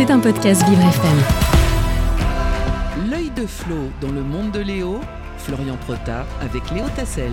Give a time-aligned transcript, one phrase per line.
[0.00, 1.18] C'est un podcast Vivre FM.
[3.10, 5.02] L'œil de Flo dans le monde de Léo,
[5.36, 7.32] Florian Protard avec Léo Tassel.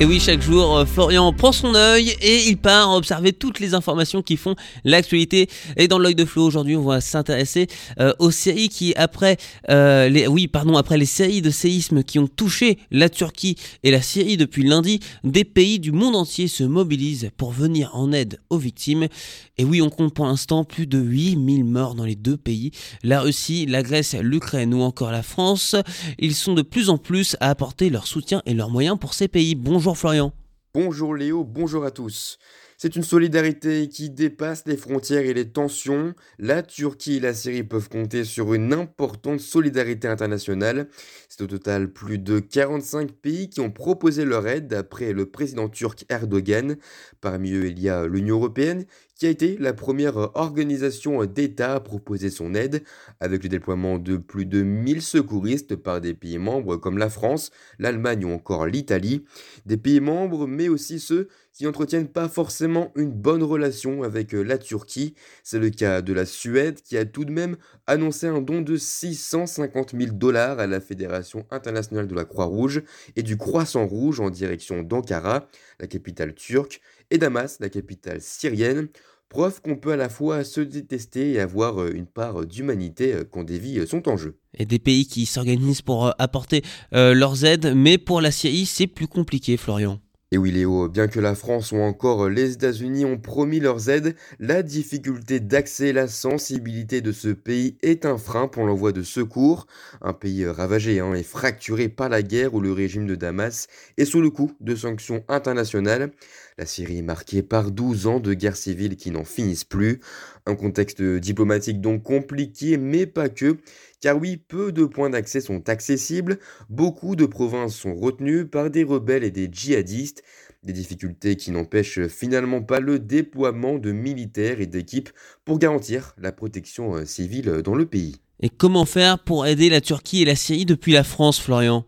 [0.00, 3.74] Et oui, chaque jour, euh, Florian prend son œil et il part observer toutes les
[3.74, 4.54] informations qui font
[4.84, 5.48] l'actualité.
[5.76, 7.66] Et dans l'œil de Flo, aujourd'hui, on va s'intéresser
[7.98, 9.38] euh, aux séries qui, après
[9.70, 13.90] euh, les, oui, pardon, après les séries de séismes qui ont touché la Turquie et
[13.90, 18.38] la Syrie depuis lundi, des pays du monde entier se mobilisent pour venir en aide
[18.50, 19.08] aux victimes.
[19.56, 22.70] Et oui, on compte pour l'instant plus de 8000 morts dans les deux pays,
[23.02, 25.74] la Russie, la Grèce, l'Ukraine ou encore la France.
[26.20, 29.26] Ils sont de plus en plus à apporter leur soutien et leurs moyens pour ces
[29.26, 29.56] pays.
[29.56, 30.32] Bonjour Bonjour Florian.
[30.74, 32.38] Bonjour Léo, bonjour à tous.
[32.76, 36.14] C'est une solidarité qui dépasse les frontières et les tensions.
[36.38, 40.88] La Turquie et la Syrie peuvent compter sur une importante solidarité internationale.
[41.30, 45.70] C'est au total plus de 45 pays qui ont proposé leur aide d'après le président
[45.70, 46.76] turc Erdogan.
[47.22, 48.84] Parmi eux, il y a l'Union européenne
[49.18, 52.84] qui a été la première organisation d'État à proposer son aide,
[53.18, 57.50] avec le déploiement de plus de 1000 secouristes par des pays membres comme la France,
[57.80, 59.24] l'Allemagne ou encore l'Italie.
[59.66, 61.28] Des pays membres, mais aussi ceux
[61.58, 65.16] qui n'entretiennent pas forcément une bonne relation avec la Turquie.
[65.42, 67.56] C'est le cas de la Suède qui a tout de même
[67.88, 72.82] annoncé un don de 650 000 dollars à la Fédération internationale de la Croix-Rouge
[73.16, 75.48] et du Croissant Rouge en direction d'Ankara,
[75.80, 78.86] la capitale turque, et Damas, la capitale syrienne.
[79.28, 83.24] Preuve qu'on peut à la fois se détester et avoir euh, une part d'humanité euh,
[83.30, 84.38] quand des vies euh, sont en jeu.
[84.54, 89.06] Et des pays qui s'organisent pour apporter leurs aides, mais pour la Syrie, c'est plus
[89.06, 90.00] compliqué, Florian.
[90.30, 94.14] Et oui Léo, bien que la France ou encore les États-Unis ont promis leurs aides,
[94.38, 99.66] la difficulté d'accès, la sensibilité de ce pays est un frein pour l'envoi de secours.
[100.02, 104.04] Un pays ravagé hein, et fracturé par la guerre où le régime de Damas est
[104.04, 106.10] sous le coup de sanctions internationales.
[106.58, 110.00] La Syrie est marquée par 12 ans de guerre civile qui n'en finissent plus.
[110.44, 113.58] Un contexte diplomatique donc compliqué, mais pas que.
[114.00, 118.82] Car oui, peu de points d'accès sont accessibles, beaucoup de provinces sont retenues par des
[118.82, 120.24] rebelles et des djihadistes,
[120.64, 125.10] des difficultés qui n'empêchent finalement pas le déploiement de militaires et d'équipes
[125.44, 128.16] pour garantir la protection euh, civile dans le pays.
[128.40, 131.84] Et comment faire pour aider la Turquie et la Syrie depuis la France, Florian?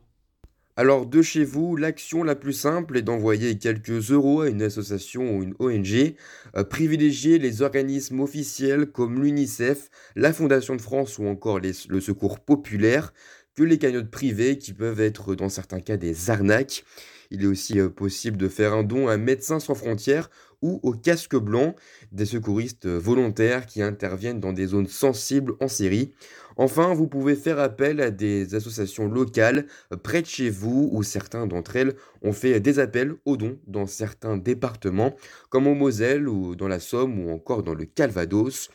[0.81, 5.37] Alors de chez vous, l'action la plus simple est d'envoyer quelques euros à une association
[5.37, 6.15] ou une ONG,
[6.57, 12.41] euh, privilégier les organismes officiels comme l'UNICEF, la Fondation de France ou encore le Secours
[12.41, 13.13] populaire,
[13.55, 16.85] que les cagnottes privées qui peuvent être dans certains cas des arnaques.
[17.31, 20.31] Il est aussi euh, possible de faire un don à Médecins sans frontières
[20.63, 21.75] ou au casque blanc,
[22.13, 26.13] des secouristes volontaires qui interviennent dans des zones sensibles en Syrie.
[26.57, 31.03] Enfin, vous pouvez faire appel à des associations locales euh, près de chez vous où
[31.03, 35.17] certains d'entre elles ont fait des appels aux dons dans certains départements
[35.49, 38.71] comme au Moselle ou dans la Somme ou encore dans le Calvados.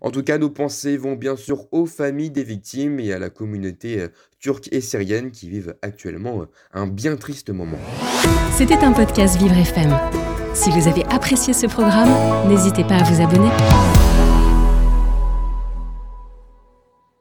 [0.00, 3.30] En tout cas, nos pensées vont bien sûr aux familles des victimes et à la
[3.30, 4.08] communauté euh,
[4.38, 7.78] turque et syrienne qui vivent actuellement euh, un bien triste moment.
[8.56, 9.96] C'était un podcast Vivre FM.
[10.54, 12.10] Si vous avez apprécié ce programme,
[12.48, 13.50] n'hésitez pas à vous abonner.